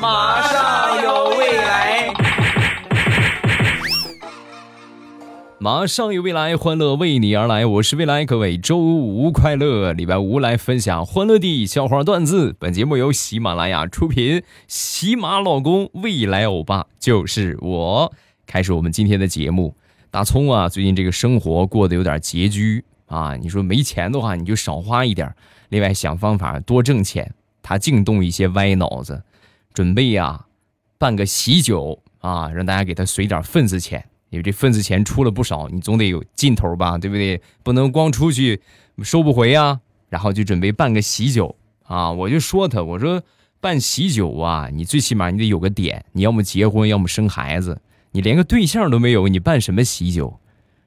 [0.00, 2.12] 马上有未来，
[5.58, 7.64] 马上有未来，欢乐为你而来。
[7.64, 9.92] 我是未来，各位周五快乐！
[9.92, 12.54] 礼拜五来分享欢乐的笑话段子。
[12.58, 18.12] 本节目由喜马拉雅出品，喜马老公未来欧巴就是我。
[18.44, 19.76] 开始我们今天的节目。
[20.10, 23.36] 大葱啊，最近这个生活过得有点拮据啊。
[23.36, 25.32] 你说没钱的话，你就少花一点，
[25.68, 27.32] 另外想方法多挣钱。
[27.62, 29.22] 他净动一些歪脑子。
[29.76, 30.46] 准备呀，
[30.96, 37.38] 办个喜酒啊，让大家给他随点份子钱，因为这份子钱出了不少，你总得有劲头吧，对不对？
[37.62, 38.62] 不能光出去
[39.02, 39.78] 收不回呀。
[40.08, 43.22] 然后就准备办个喜酒啊，我就说他，我说
[43.60, 47.78] 办喜酒啊，你最起码你得有个点，你要么结婚，要么生孩子，
[48.12, 50.40] 你连个对象都没有，你办什么喜酒？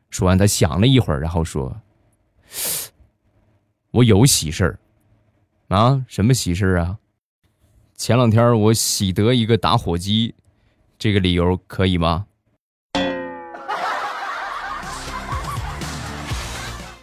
[0.10, 1.80] 说完，他想了一会儿，然后说
[3.92, 4.80] ：“我有喜事儿
[5.68, 6.98] 啊，什么喜事儿啊？”
[8.00, 10.34] 前两天我喜得一个打火机，
[10.98, 12.28] 这个理由可以吗？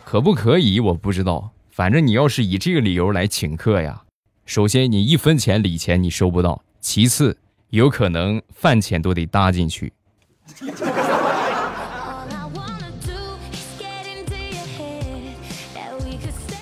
[0.07, 0.81] 可不可以？
[0.81, 1.51] 我不知道。
[1.69, 4.05] 反正你要是以这个理由来请客呀，
[4.47, 7.37] 首先你一分钱礼钱你收不到，其次
[7.69, 9.93] 有可能饭钱都得搭进去。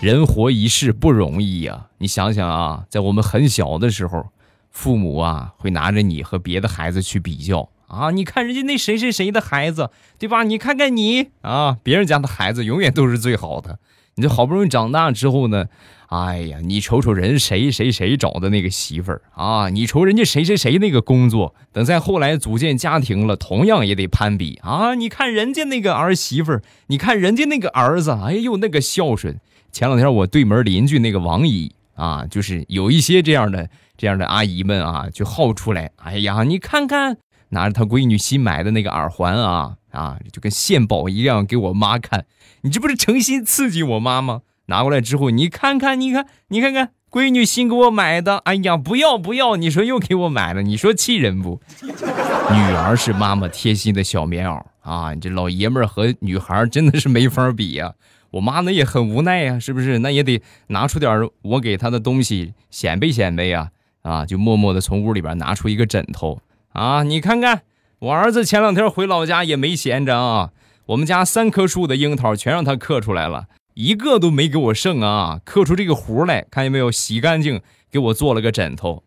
[0.05, 4.27] 人活一世不容易呀，你想想啊，在我们很小的时候，
[4.71, 9.89] 父母啊会拿着你和别的孩子去比较啊，你看人家那谁谁谁的孩子，
[10.19, 10.43] 对吧？
[10.43, 13.79] 你看看你啊，别人家的孩子永远都是最好的。
[14.17, 15.69] 你这好不容易长大之后呢，
[16.09, 24.95] 哎呀，你瞅瞅人谁谁谁找的那个媳妇儿啊，你瞅人家谁谁谁那个工作，等再后来组建家庭了，同样也得攀比啊。
[24.97, 29.41] 你看人家那个儿媳妇儿，你看人家那个儿子，哎呦那个孝顺。
[29.75, 37.17] 前两天我对门邻居那个王姨啊，就是有一些这样的这样的阿姨们啊，就号出来，哎呀，你看看，
[37.49, 42.25] 拿着她闺女新买的那个耳环啊啊，就跟献宝一样给我妈看，
[42.61, 44.43] 你这不是诚心刺激我妈吗？
[44.67, 51.61] 拿过来之后，你看看，你看，你看看，闺女新给我买的，哎呀，不要不要，你说又给我买了，你说气人不？
[51.83, 57.93] 女儿是妈妈贴心的小棉袄啊，你这老爷们儿和女孩真的是没法比呀。
[58.35, 60.01] 我妈那也很无奈呀，是不是？
[60.01, 63.71] 那也得拿出点我给她的东西显摆显摆呀！
[64.03, 66.41] 啊，就默默的从屋里边拿出一个枕头
[66.73, 67.63] 啊，你看看，
[68.01, 70.51] 我儿子前两天回老家也没闲着啊，
[70.87, 76.91] 我们家三棵树的樱桃全让他刻出来了，一个都没给我剩啊，刻出这个弧来，看见没有？
[76.91, 79.05] 洗干净，给我做了个枕头。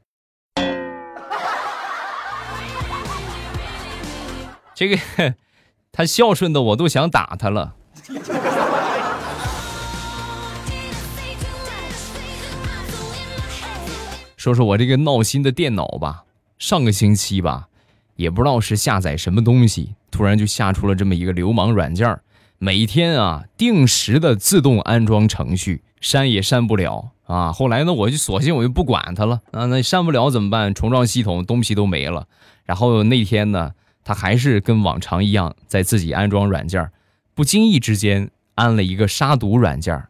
[4.74, 4.98] 这个
[5.92, 7.74] 他孝顺的我都想打他了。
[14.48, 16.24] 说说我这个闹心的电脑吧，
[16.58, 17.68] 上个星期吧，
[18.16, 22.18] 也不知道是下载什么东西，突然就下出了这么一个流氓软件
[22.58, 27.52] 每天啊定时的自动安装程序，删也删不了啊。
[27.52, 30.74] 后来呢，我就索性我就不管它了啊，那删不了怎么办？
[30.74, 32.26] 重装系统，东西都没了。
[32.64, 33.74] 然后那天呢，
[34.06, 36.90] 他还是跟往常一样在自己安装软件，
[37.36, 40.06] 不经意之间安了一个杀毒软件，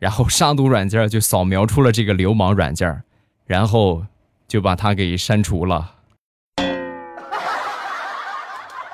[0.00, 3.04] 然后杀毒软件就扫描出了这个流氓软件。
[3.50, 4.06] 然后
[4.46, 5.94] 就把他给删除了。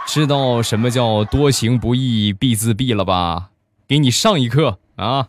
[0.07, 3.51] 知道什么叫多行不义必自毙了吧？
[3.87, 5.29] 给你上一课啊！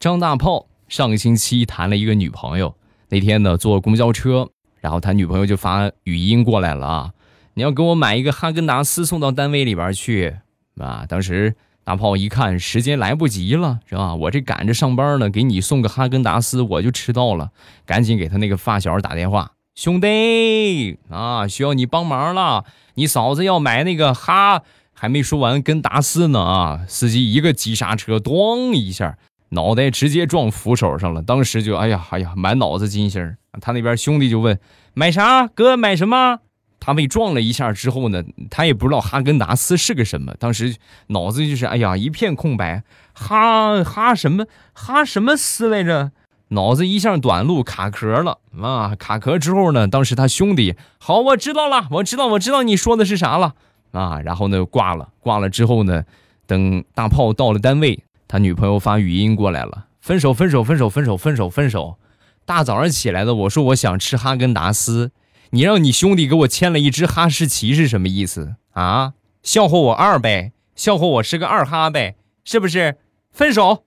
[0.00, 2.74] 张大炮上个星期谈了一个女朋友，
[3.10, 4.48] 那天呢坐公交车，
[4.80, 7.12] 然后他女朋友就发语音过来了啊，
[7.54, 10.38] 你要给我买一个哈根达斯送到单位里边去
[10.80, 11.06] 啊！
[11.08, 11.54] 当时。
[11.84, 14.14] 大炮一看时间来不及了，是吧？
[14.14, 17.50] 我这赶着上班呢，给你送个哈根达斯，我就迟到了。
[17.84, 22.64] 赶紧给他那个发小打电话，兄弟啊，需要你帮忙了。
[22.94, 24.62] 你嫂子要买那个哈，
[24.94, 26.80] 还没说完跟达斯呢啊！
[26.88, 29.18] 司机一个急刹车，咣一下，
[29.50, 31.20] 脑袋直接撞扶手上了。
[31.20, 33.36] 当时就哎呀哎呀，满脑子金星。
[33.60, 34.58] 他那边兄弟就问
[34.94, 35.46] 买啥？
[35.46, 36.38] 哥买什么？
[36.86, 40.76] 他被撞了一下之后呢，他也不知道哈根达斯是个什么，当时
[41.06, 42.82] 脑子就是哎呀一片空白，
[43.14, 44.44] 哈哈什么
[44.74, 46.12] 哈什么斯来着，
[46.48, 48.94] 脑子一下短路卡壳了啊！
[48.96, 53.54] 卡壳之后呢，当时他兄弟好，我知道了，我知道我知道你说的是啥了
[53.92, 54.20] 啊！
[54.20, 56.04] 然后呢挂了，挂了之后呢，
[56.46, 61.96] 等大炮到了单位，他女朋友发语音过来了，分手分手分手分手分手分手，
[62.44, 65.12] 大早上起来的，我说我想吃哈根达斯。
[65.54, 69.12] 你让你兄弟给我签了一只哈士奇是什么意思啊？
[69.40, 72.16] 笑话我二呗，笑话我是个二哈呗。
[72.44, 72.96] 是不是
[73.30, 73.84] 分手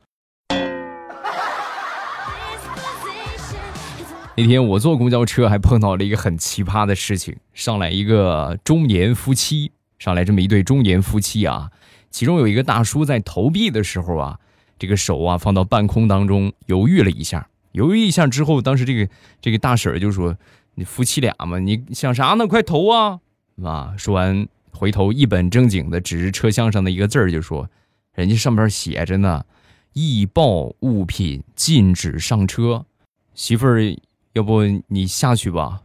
[4.38, 11.72] 那天我坐公交车还碰到了一个很奇葩的事情，上来一个中年夫妻，上来这么一对中年夫妻啊。
[12.10, 14.40] 其中有一个大叔在投币的时候啊，
[14.80, 19.12] 这个手啊放到半空当中犹豫了一下，犹豫一下之后，当时这个
[19.42, 20.38] 这个大婶就说。
[20.80, 22.46] 你夫妻俩嘛，你想啥呢？
[22.46, 23.20] 快投啊！”
[23.66, 27.68] 啊，说完回头一本正经的指着车厢上的一个字儿就说
[28.14, 29.44] ：“人家上面写着呢，
[29.94, 32.86] 易爆物品禁止上车，
[33.34, 33.98] 媳妇儿。”
[34.34, 35.82] 要不你下去吧。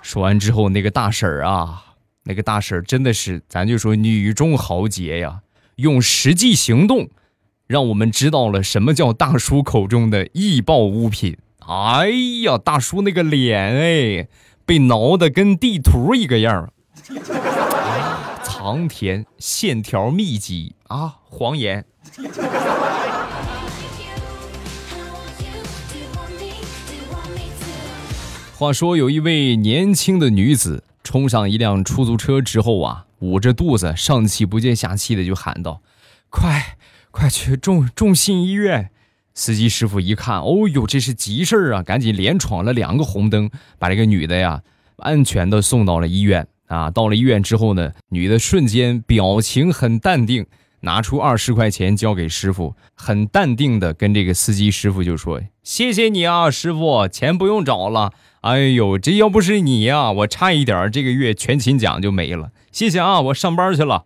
[0.00, 1.84] 说完之后，那个大婶儿啊，
[2.22, 5.42] 那个大婶儿真的是，咱就说女中豪杰呀，
[5.76, 7.10] 用实际行动
[7.68, 11.36] 让我们知道了什么叫大叔口中的易爆物品。
[11.66, 12.08] 哎
[12.44, 14.28] 呀，大叔那个脸哎，
[14.64, 16.72] 被挠的跟地图一个样儿，
[18.42, 21.84] 苍天，线条密集啊，黄岩。
[28.56, 35.82] 话说，有一位年轻的女子冲上一辆出租车之后啊，捂着肚子，上气不接下气的就喊道
[36.30, 36.77] ：“快，
[37.10, 38.90] 快去众众信医院！”
[39.34, 44.62] 司机师傅一看，哦呦，这是急事儿啊，赶紧连闯了两个红灯，把这个女的呀
[44.96, 46.46] 安全的送到了医院。
[46.66, 50.44] 啊，到了医院之后呢，女的瞬间表情很淡定，
[50.80, 58.12] 拿出二十块钱交给师傅，很淡定的跟这个司机师傅就说：“谢谢你啊，师傅，钱不用找了。”
[58.42, 62.50] 哎呦，这要不是你呀，我差一点这个月全勤奖就没了。
[62.70, 64.04] 谢谢啊，我上班去了。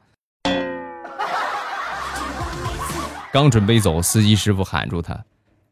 [3.33, 5.25] 刚准备走，司机师傅喊住他：“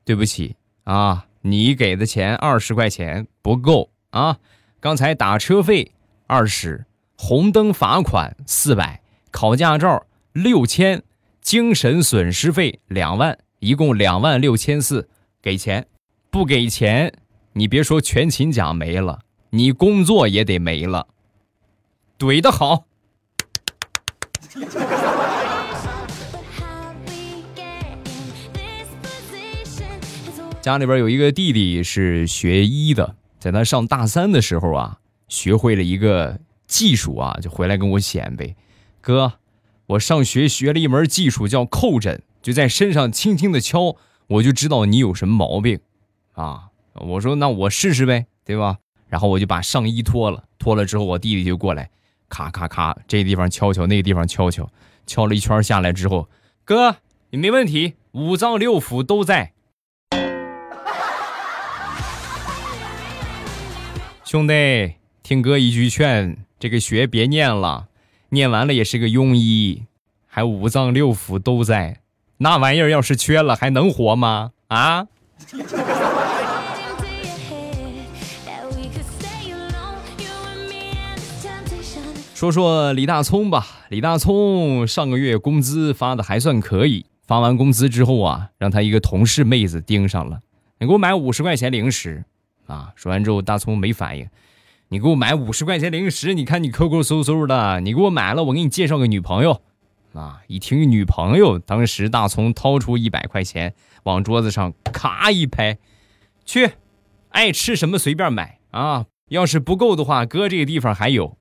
[0.02, 4.38] 对不起啊，你给的钱二十块钱不够啊。
[4.80, 5.92] 刚才打车费
[6.26, 6.86] 二十，
[7.18, 11.02] 红灯罚款四百，考驾照六千，
[11.42, 15.10] 精神损失费两万，一共两万六千四，
[15.42, 15.86] 给钱
[16.30, 17.12] 不给钱？”
[17.52, 19.18] 你别说全勤奖没了，
[19.50, 21.08] 你工作也得没了。
[22.18, 22.86] 怼的好。
[30.60, 38.54] 家里边有一个弟弟是学医的，在他上大三的时候啊，学会了一个技术啊，就回来跟我显摆
[39.00, 39.32] ：“哥，
[39.86, 43.96] 我上学学了一门技术叫叩诊，就在身上轻轻的敲，
[44.26, 45.80] 我就知道你有什么毛病
[46.34, 48.76] 啊。”我说那我试试呗，对吧？
[49.08, 51.88] 然后我就把上衣脱了，脱了之后我弟弟就过来，
[52.28, 54.70] 咔咔咔，这地方敲敲，那个地方敲敲，
[55.06, 56.28] 敲了一圈下来之后，
[56.66, 56.96] 哥
[57.30, 59.54] 你没问题，五脏六腑都在。
[64.30, 64.92] 兄弟，
[65.24, 67.88] 听哥一句劝，这个学别念了，
[68.28, 69.82] 念完了也是个庸医，
[70.28, 71.98] 还五脏六腑都在，
[72.36, 74.52] 那玩意儿要是缺了还能活吗？
[74.68, 75.08] 啊？
[82.32, 87.04] 说说李大聪吧，李大聪上个月工资发的还算可以。
[87.26, 90.38] 发完工资之后啊，让他一个同事妹子盯上了，
[90.78, 92.24] 你给我买五十块钱零食
[92.70, 92.92] 啊！
[92.94, 94.28] 说完之后，大葱没反应。
[94.88, 99.60] 你给我买五十块钱零食，你看你抠抠搜搜的，你给我买了，我给你介绍个女朋友
[100.14, 100.40] 啊！
[100.48, 103.74] 一听女朋友，当时大葱掏出一百块钱，
[104.04, 105.78] 往桌子上咔一拍，
[106.44, 106.72] 去，
[107.28, 109.06] 爱吃什么随便买啊！
[109.28, 111.36] 要是不够的话，哥这个地方还有。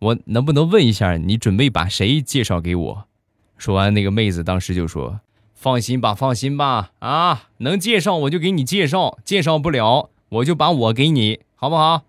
[0.00, 3.04] 我能不能问一下，你准备把谁介绍给我？
[3.56, 5.20] 说完，那个妹子当时就说
[5.54, 12.02] ：“放心吧，放心吧，啊，能介绍我就给你介绍，介绍不了我就把我给你，好不好？”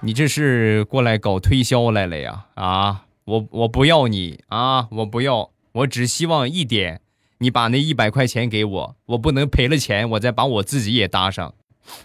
[0.00, 2.44] 你这是过来搞推销来了呀？
[2.56, 7.00] 啊，我我不要你啊，我不要，我只希望一点，
[7.38, 11.54] 你把那一百块钱给我，我不能赔了钱，我再把我自己也搭上。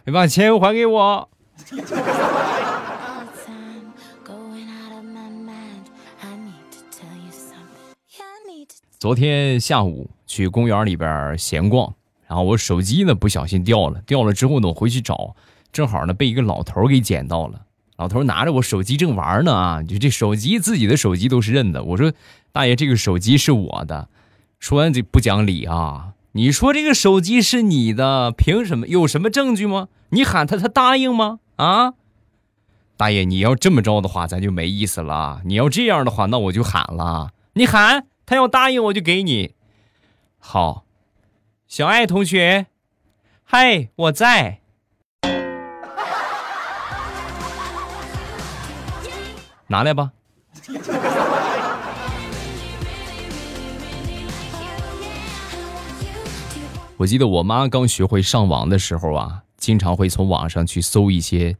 [0.05, 1.29] 你把钱还给我。
[8.97, 11.93] 昨天下午去公园里边闲逛，
[12.27, 15.35] 然后我手机呢不小心掉了，掉了之后呢我回去找，
[15.73, 17.63] 正好呢被一个老头给捡到了。
[17.97, 21.83] 老头拿着我手机正玩呢啊，就这手机自己的手机都是认的。
[21.83, 22.13] 我说
[22.53, 24.07] 大爷，这个手机是我的。
[24.59, 26.13] 说完这不讲理啊。
[26.33, 28.87] 你说这个手机是你的，凭什么？
[28.87, 29.87] 有什么证据吗？
[30.11, 31.39] 你喊他，他答应吗？
[31.55, 31.95] 啊，
[32.95, 35.41] 大爷，你要这么着的话，咱就没意思了。
[35.43, 37.31] 你要这样的话，那我就喊了。
[37.53, 39.51] 你喊他要答应，我就给你。
[40.39, 40.85] 好。
[41.67, 42.65] 小爱同学
[43.43, 44.61] 嗨我在。
[49.67, 50.11] 拿来吧。
[56.97, 61.55] 我记得我妈刚学会上网的时候啊经常会从网上去搜一些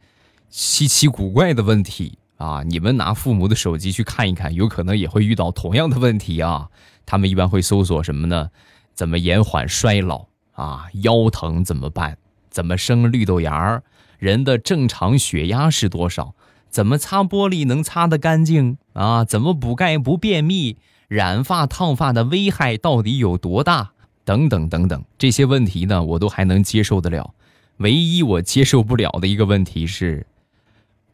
[0.50, 2.64] 稀奇古怪的问题啊。
[2.64, 6.70] 你们拿父母的手机去看一看，有可能也会遇到同样的问题啊。
[7.06, 8.50] 他们一般会搜索什么呢？
[8.96, 10.88] 怎么延缓衰老啊？
[11.04, 12.18] 腰疼怎么办？
[12.50, 13.84] 怎么生绿豆芽儿？
[14.18, 16.34] 人的正常血压是多少？
[16.70, 19.24] 怎么擦玻璃能擦得干净啊？
[19.24, 20.78] 怎么补钙不便秘？
[21.08, 23.92] 染发烫发的危害到底有多大？
[24.24, 27.34] 等等等等，这些问题呢，我都还能接受得了。
[27.78, 30.28] 唯一我接受不了的一个问题是，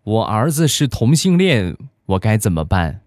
[0.05, 3.01] 我儿子是同性恋，我该怎么办？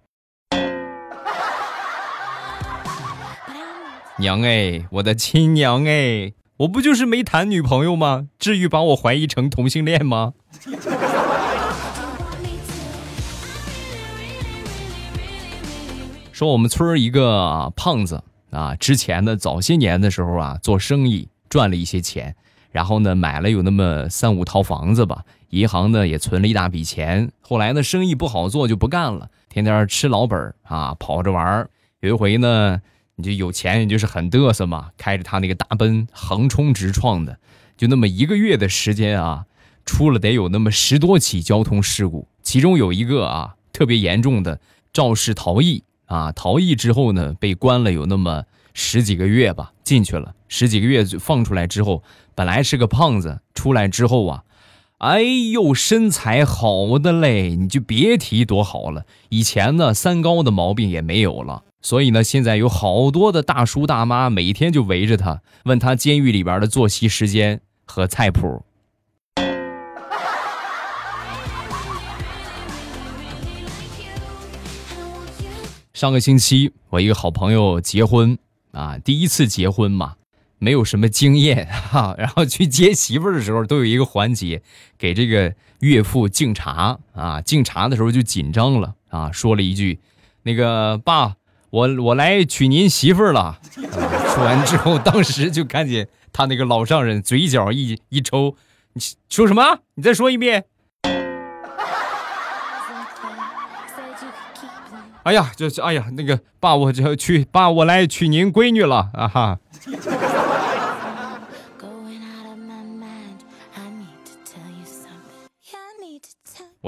[4.16, 6.32] 娘哎，我的亲娘哎！
[6.56, 8.26] 我不就是没谈女朋友吗？
[8.36, 10.32] 至于把我怀疑成同性恋吗？
[16.32, 22.34] 说我们村一个胖子啊，之前呢早些年的时候啊，做生意赚了一些钱，
[22.72, 27.30] 然后呢买了有那么三五套房子吧，银行呢也存了一大笔钱。
[27.40, 31.68] 后来呢生意不好做就不干了，天天吃老本啊，跑着玩
[32.00, 32.80] 有一回呢。
[33.20, 37.36] 你就有钱，你就是很嘚瑟嘛，开着他那个大奔横冲直撞的，
[37.76, 39.46] 就那么一个月的时间啊，
[39.84, 44.60] 出了得有那么十多起交通事故，其中有一个啊特别严重的
[44.92, 52.04] 肇事逃逸啊，逃逸之后呢被关了有那么十几个月吧，进去了十几个月放出来之后，
[52.36, 54.44] 本来是个胖子，出来之后啊，
[54.98, 61.62] 哎呦身材好的嘞，你就别提多好了，以前呢三高的毛病也没有了。
[61.80, 68.64] 所以呢，现在有好多的大叔大妈每天就围着他，问他监狱里边的作息时间和菜谱。
[75.94, 78.36] 上个星期，我一个好朋友结婚
[78.72, 80.14] 啊，第一次结婚嘛，
[80.58, 84.62] 没有什么经验 哈，然后去接媳妇儿的时候，都有一个环节，
[84.96, 89.98] 给这个岳父敬茶啊，敬茶的时候就紧张了啊，说了一句
[90.44, 91.34] ：“那个爸。”
[91.70, 98.56] 我我来娶您媳妇儿了，说完之后，当时就看见他那个老丈人嘴角一一抽，
[98.94, 99.80] 你说什么？
[99.96, 100.64] 你再说一遍。
[105.24, 109.58] 哎呀，就是哎呀，那个爸，我就要娶爸，我来娶您闺女了啊哈。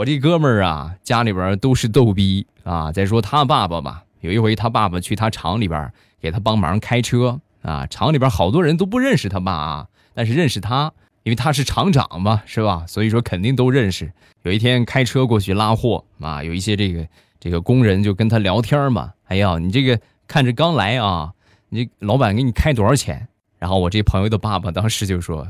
[0.00, 2.90] 我这哥们儿啊，家里边都是逗逼啊。
[2.90, 4.02] 再说他爸爸吧。
[4.20, 5.92] 有一回，他爸爸去他厂里边
[6.22, 10.90] 给他帮忙开车啊，厂里边好多人都不认识他爸啊，但是认识他，
[11.22, 12.86] 因为他是厂长嘛，是吧？
[12.88, 14.10] 所以说肯定都认识。
[14.42, 17.06] 有一天开车过去拉货啊，有一些这个
[17.38, 21.34] 这个工人就跟他聊天嘛，哎呀，你这个看着刚来啊，
[21.68, 23.28] 你老板给你开多少钱？
[23.58, 25.46] 然后我这朋友的爸爸当时就说，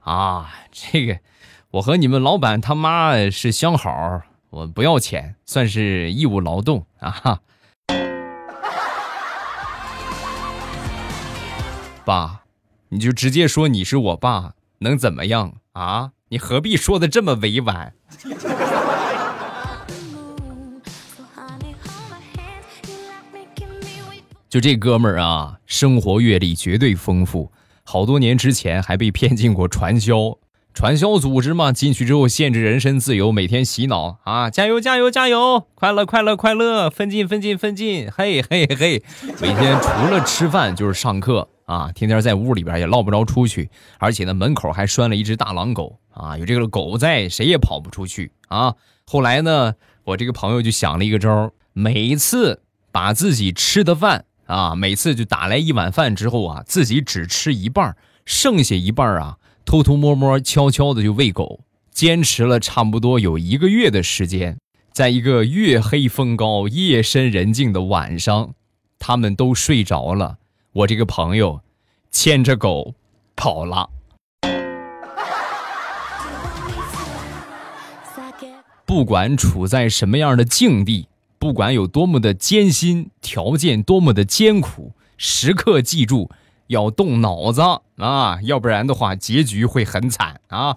[0.00, 1.16] 啊，这个
[1.72, 7.40] 我和你们老板他妈是相好，我不要钱，算是义务劳动啊。
[12.04, 12.42] 爸，
[12.90, 16.10] 你就直接说你是我爸，能怎么样啊？
[16.28, 17.94] 你何必说的这么委婉？
[24.50, 27.50] 就这哥们儿啊，生活阅历绝对丰富，
[27.82, 30.36] 好多年之前还被骗进过传销。
[30.74, 39.02] 传销组织嘛，进去之后限制人身自由，每天洗脑啊，加油加油加油，快乐快乐快乐，奋进奋进奋进，嘿嘿嘿，
[39.40, 48.74] 每天除了吃饭就是上课啊，天天在屋里边也捞不着出去，而且呢门口还拴了一只大狼狗啊，有这个狗在，谁也跑不出去啊。
[49.04, 49.74] 后来呢，
[50.04, 59.36] 我这个朋友就想了一个招，每次把自己吃的饭啊，每次就打来一碗饭之后啊，自己只吃一半，剩下一半啊。
[59.64, 64.58] 偷偷摸摸、悄悄的就喂狗，坚持了差不多有一个月的时间，
[64.92, 68.54] 在一个月黑风高、夜深人静的晚上，
[68.98, 70.38] 他们都睡着了，
[70.72, 71.60] 我这个朋友
[72.10, 72.94] 牵着狗
[73.34, 73.88] 跑了。
[78.84, 86.30] 不管处在什么样的境地，不管有多么的艰辛，条件多么的艰苦，时刻记住。
[86.72, 87.62] 要动脑子
[87.98, 90.76] 啊，要不然的话，结局会很惨啊！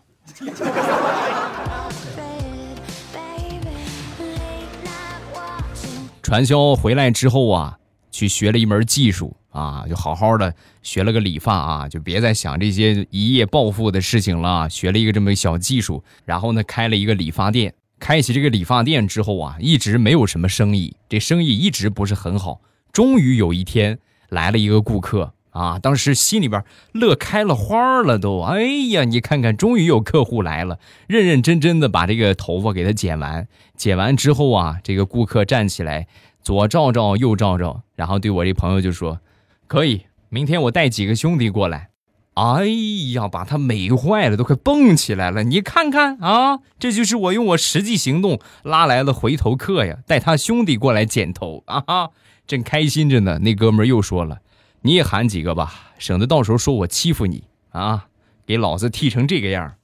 [6.21, 7.77] 传销回来之后啊，
[8.11, 14.69] 去学了一门技术啊，就好好的学了个理发啊，就别再想这些一夜暴富的事情了。
[14.69, 17.73] 学了一个这么小技术，然后呢，开了一个理发店。
[17.97, 22.59] 开启这个理发店之后啊，一直没有什么生意，这生意一直不是很好。
[22.91, 23.97] 终于有一天
[24.29, 25.31] 来了一个顾客。
[25.55, 28.41] 啊，当时心里边乐开了花了都。
[28.41, 33.47] 哎呀，你看看，终于有客户来了，认认真真的把这个头发给他剪完。
[33.77, 36.07] 剪完之后啊，这个顾客站起来，
[36.41, 39.21] 左照照，右照照，然后对我这朋友就说
[39.67, 41.89] ：“可以，明天我带几个兄弟过来。”
[42.35, 42.65] 哎
[43.13, 45.43] 呀，把他美坏了，都快蹦起来了！
[45.43, 52.09] 你看看啊，这就是我用我实际行动拉来了回头客呀，带他兄弟过来剪头啊，哈，
[52.45, 53.39] 正开心着呢。
[53.39, 54.39] 那哥们又说了
[54.85, 58.05] ：“你也喊几个吧，省得到时候说我欺负你啊！
[58.45, 59.77] 给老子剃成这个样，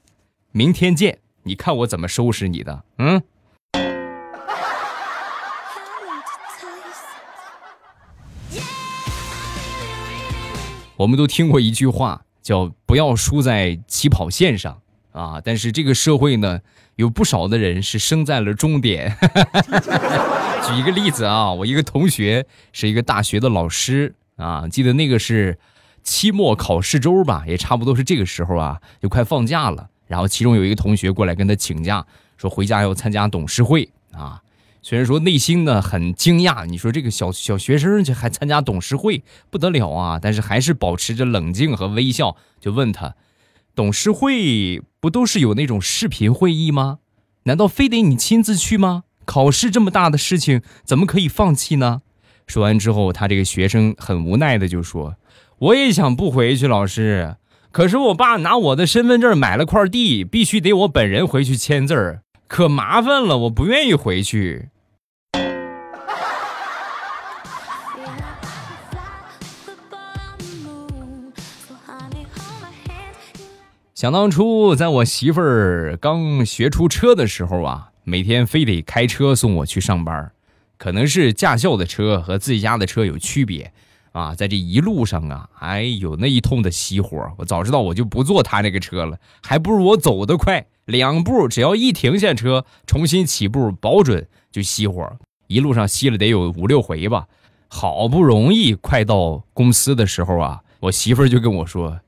[0.52, 3.24] 明天见，你看我怎么收拾你的？”嗯。
[10.98, 12.22] 我们都听过一句话。
[12.44, 14.82] 叫不要输在起跑线上
[15.12, 15.40] 啊！
[15.44, 16.60] 但是这个社会呢，
[16.96, 19.16] 有不少的人是生在了终点。
[20.68, 25.60] 举一个例子啊，我一个同学是一个大学的老师啊，记得那个是
[26.04, 29.90] 期末考试周吧，也差不多是这个时候啊，就快放假了。
[30.08, 32.06] 然后其中有一个同学过来跟他请假，
[32.38, 34.42] 说回家要参加董事会啊。
[34.82, 40.20] 虽然说内心呢很惊讶，你说这个小小学生就还参加董事会，不得了啊！
[40.20, 43.14] 但是还是保持着冷静和微笑，就问他：
[43.76, 46.98] 董事会不都是有那种视频会议吗？
[47.44, 49.04] 难道非得你亲自去吗？
[49.24, 52.02] 考试这么大的事情，怎么可以放弃呢？
[52.48, 55.16] 说完之后，他这个学生很无奈的就说
[55.60, 57.36] ：“我也想不回去，老师，
[57.72, 64.68] 可是我爸拿我的身份证买了块地，必须得我本人回去签字儿。”可麻烦了，我不愿意回去。
[73.96, 80.32] 想当初，在我媳妇儿刚学出车的时候啊，每天非得开车送我去上班，
[80.82, 83.72] 可能是驾校的车和自己家的车有区别
[84.14, 90.66] 啊，在这一路上啊，哎呦那一通的熄火，我早知道我就不坐他那个车了，还不如我走得快。
[90.86, 95.08] 两步，只要一停下车，重新起步，保准就熄火。
[95.46, 97.28] 一路上熄了得有五六回吧。
[97.68, 102.00] 好不容易快到公司的时候啊，我媳妇就跟我说：“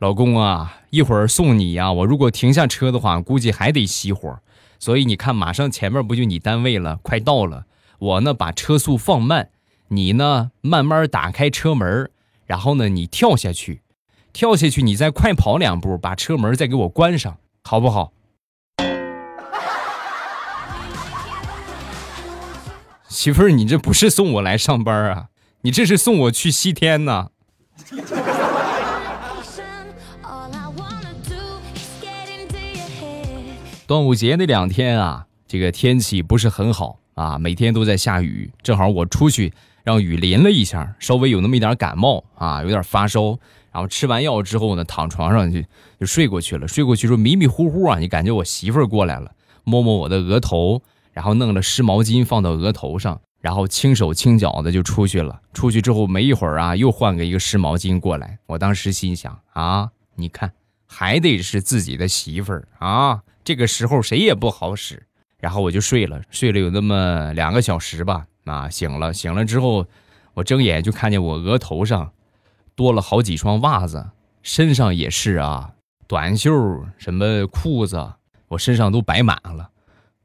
[0.00, 1.92] 老公啊，一会儿送你呀。
[1.92, 4.40] 我如果停下车的话，估计还得熄火。
[4.78, 7.66] 所以你看，马上前面不就你单位了，快到了。
[8.04, 9.48] 我呢把车速放慢，
[9.88, 12.10] 你呢慢慢打开车门，
[12.44, 13.80] 然后呢你跳下去，
[14.30, 18.12] 跳下去，你再快跑两步，把车门再给我关上，好不好？”
[23.08, 25.28] 媳妇儿，你这不是送我来上班啊，
[25.62, 27.30] 你这是送我去西天呢。
[33.86, 38.50] 端午节那两天啊，这个天气不是很好啊，每天都在下雨。
[38.62, 43.38] 正好我出去让雨淋了一下，稍微有那么一点感冒啊，有点发烧。
[43.72, 45.60] 然后吃完药之后呢，躺床上就
[45.98, 46.68] 就睡过去了。
[46.68, 49.32] 睡过去时候迷迷糊糊啊，你感觉我媳妇儿过来了，
[49.64, 50.80] 摸摸我的额头。
[51.12, 55.40] 然后弄了湿毛巾放到额头上，然后轻手轻脚的就出去了。
[55.52, 58.36] 出去之后没一会儿啊，又换个一个湿毛巾过来。
[58.46, 60.50] 我当时心想啊，你看
[60.88, 65.06] 还得是自己的媳妇儿啊，这个时候谁也不好使。
[65.44, 68.24] 然后我就睡了，睡了有那么两个小时吧。
[68.44, 69.86] 啊，醒了，醒了之后，
[70.32, 72.12] 我睁眼就看见我额头上
[72.74, 74.06] 多了好几双袜子，
[74.42, 75.72] 身上也是啊，
[76.06, 76.50] 短袖
[76.96, 78.14] 什么裤子，
[78.48, 79.68] 我身上都摆满了。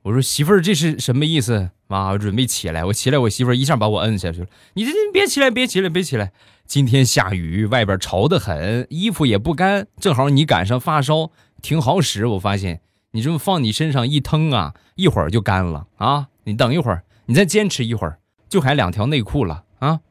[0.03, 1.71] 我说媳妇儿，这是什么意思？
[1.87, 2.85] 妈，我准备起来。
[2.85, 4.47] 我起来，我媳妇儿一下把我摁下去了。
[4.75, 6.31] 你这，你别起来，别起来，别起来！
[6.65, 12.25] 今天下雨，外边潮得很，衣服也不干，正好你赶上发烧，挺好使。
[12.25, 12.79] 我发现
[13.11, 16.27] 你这么放你身上一腾啊，一会儿就干了啊！
[16.43, 20.01] 你等一会儿，你再坚持一会儿，就还两条内裤了啊！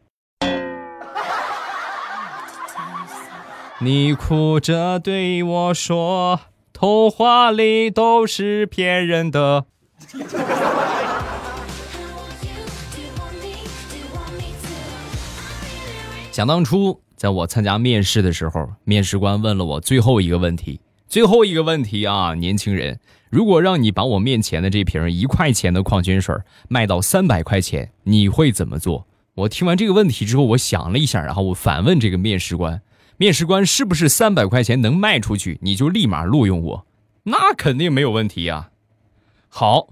[3.80, 6.40] 你哭着对我说
[6.74, 9.66] ：“童话里都是骗人的。”
[16.32, 20.80] 想当初，在我参加面试的时候，面试官问了我最后一个问题。
[21.08, 26.34] 最后一个问题啊，年轻人，如果让你把我面前的这瓶一块钱的矿泉水
[26.68, 29.06] 卖到三百块钱，你会怎么做？
[29.34, 32.82] 我听完这个问题之后，我想了一下，然后我反问这个面试官：
[33.16, 36.86] 面试官是不是三百块钱能卖出去，你就立马录用我？
[37.22, 38.70] 那肯定没有问题呀。
[39.48, 39.88] 好。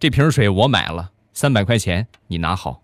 [0.00, 2.82] 这瓶水我买了，三百块钱，你拿好。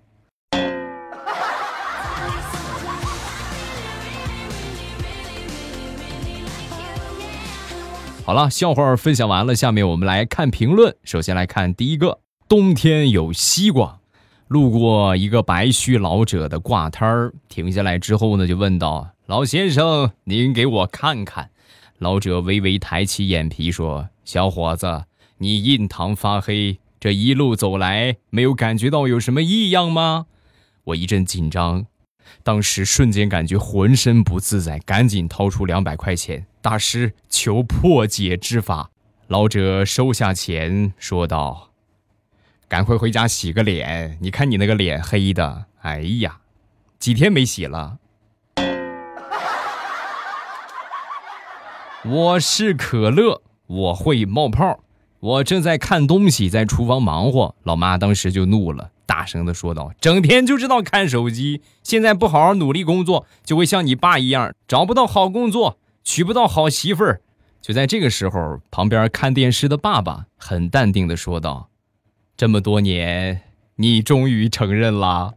[8.22, 10.94] 好了，笑话分享完了，下面我们来看评论。
[11.02, 13.98] 首先来看第一个，冬天有西瓜，
[14.46, 21.50] 路过一个白须老者的挂摊儿，停下来之后呢，就问道：“老先生，您给我看看。”
[21.98, 25.04] 老者微微抬起眼皮说：“小伙子，
[25.38, 30.26] 你印堂发黑，这一路走来没有感觉到有什么异样吗？”
[30.84, 31.86] 我一阵紧张，
[32.44, 38.90] 当时瞬间感觉浑身不自在，赶紧掏出两百块钱，大师求破解之法。
[39.28, 41.70] 老者收下钱，说道
[42.68, 46.40] ：“赶快回家洗个脸，你看你那个脸黑的，哎呀，
[46.98, 47.98] 几天没洗了。”
[52.04, 54.80] 我是可乐，我会冒泡。
[55.20, 57.54] 我正在看东西，在厨房忙活。
[57.62, 67.20] 老妈当时就怒了，大声的说道：“整天就知道看手机，现在不好好努力工作，就会像你爸一样，找不到好工作，娶不到好媳妇儿。”
[67.62, 71.68] 就在这个时候，旁边看电视的爸爸很淡定的说道
[72.36, 73.42] ：“这么多年，
[73.76, 75.34] 你终于承认啦。”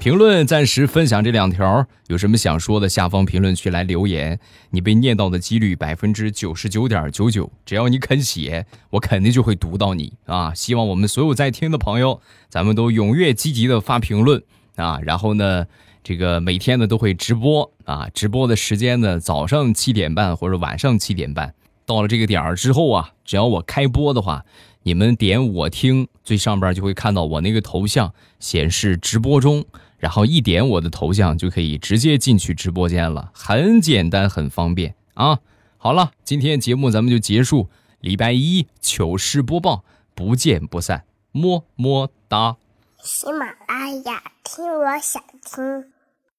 [0.00, 4.40] 评论暂时分享这两条，有什么想说的，下方评论区来留言。
[4.70, 10.54] 你被念到的几率百分之九十九点九九，只要你肯写，我肯定就会读到你啊！
[10.54, 14.42] 希望我们所有在听的朋友，咱们都踊跃积极的发评论
[14.76, 14.98] 啊！
[15.02, 15.66] 然后呢，
[16.02, 21.54] 这个每天呢都会直播啊，直播的时间呢早上七点半或者晚上七点半。
[21.86, 24.44] 到了这个点儿之后啊，只要我开播的话，
[24.82, 29.64] 你们点我听，最上边就会看到我那个头像显示直播中。
[29.98, 35.40] 然后一点我的头像就可以直接进去直播间了，很简单，很方便啊！
[35.76, 37.68] 好了，今天节目咱们就结束，
[38.00, 39.84] 礼拜一糗事播报，
[40.14, 42.56] 不见不散，么么哒！
[43.02, 45.92] 喜马拉雅听，我想听。